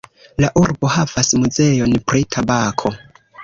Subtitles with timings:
[0.43, 2.97] La urbo havas muzeon pri tabako.